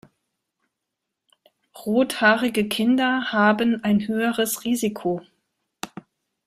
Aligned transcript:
Rothaarige 1.77 2.67
Kinder 2.67 3.31
haben 3.31 3.83
ein 3.83 4.07
höheres 4.07 4.65
Risiko. 4.65 5.21